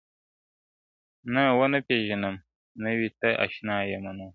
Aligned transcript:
•نه 1.33 1.43
ونه 1.57 1.79
پېژنم 1.87 2.35
نه 2.81 2.89
وني 2.97 3.09
ته 3.19 3.29
اشنا 3.45 3.77
یمه 3.91 4.11
نور- 4.17 4.29